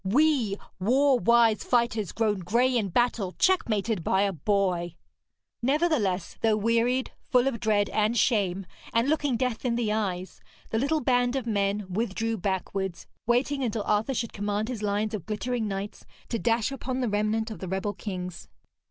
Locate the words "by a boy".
4.03-4.95